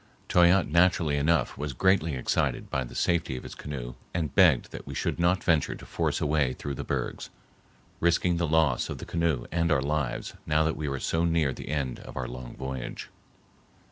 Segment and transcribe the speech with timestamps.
[0.27, 4.87] Toyatte naturally enough was greatly excited about the safety of his canoe and begged that
[4.87, 7.29] we should not venture to force a way through the bergs,
[7.99, 11.53] risking the loss of the canoe and our lives now that we were so near
[11.53, 13.09] the end of our long voyage.